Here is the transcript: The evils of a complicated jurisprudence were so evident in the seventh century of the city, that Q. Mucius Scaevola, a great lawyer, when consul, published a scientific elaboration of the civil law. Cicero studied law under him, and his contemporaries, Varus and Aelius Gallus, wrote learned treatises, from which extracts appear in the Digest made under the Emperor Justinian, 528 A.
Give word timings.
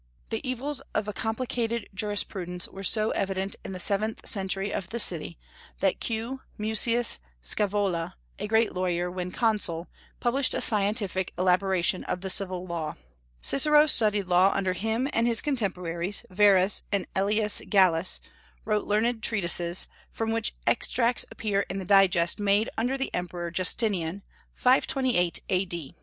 The 0.31 0.41
evils 0.43 0.81
of 0.95 1.07
a 1.07 1.13
complicated 1.13 1.87
jurisprudence 1.93 2.67
were 2.67 2.81
so 2.83 3.11
evident 3.11 3.55
in 3.63 3.71
the 3.71 3.79
seventh 3.79 4.25
century 4.27 4.73
of 4.73 4.89
the 4.89 4.99
city, 4.99 5.37
that 5.79 5.99
Q. 5.99 6.41
Mucius 6.57 7.19
Scaevola, 7.39 8.15
a 8.39 8.47
great 8.47 8.73
lawyer, 8.73 9.11
when 9.11 9.29
consul, 9.31 9.87
published 10.19 10.55
a 10.55 10.59
scientific 10.61 11.33
elaboration 11.37 12.03
of 12.05 12.21
the 12.21 12.31
civil 12.31 12.65
law. 12.65 12.95
Cicero 13.41 13.85
studied 13.85 14.23
law 14.23 14.51
under 14.55 14.73
him, 14.73 15.07
and 15.13 15.27
his 15.27 15.39
contemporaries, 15.39 16.25
Varus 16.31 16.81
and 16.91 17.05
Aelius 17.15 17.61
Gallus, 17.69 18.21
wrote 18.65 18.87
learned 18.87 19.21
treatises, 19.21 19.85
from 20.09 20.31
which 20.31 20.55
extracts 20.65 21.27
appear 21.29 21.61
in 21.69 21.77
the 21.77 21.85
Digest 21.85 22.39
made 22.39 22.71
under 22.75 22.97
the 22.97 23.13
Emperor 23.13 23.51
Justinian, 23.51 24.23
528 24.53 25.41
A. 25.51 25.95